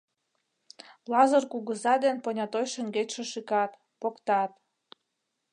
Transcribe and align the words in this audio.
Лазыр 1.11 1.43
кугыза 1.51 1.95
ден 2.03 2.17
понятой 2.25 2.65
шеҥгечше 2.73 3.23
шӱкат, 3.31 3.71
поктат. 4.01 4.51